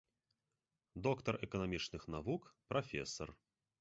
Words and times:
Доктар 1.07 1.39
эканамічных 1.49 2.09
навук, 2.15 2.51
прафесар. 2.73 3.29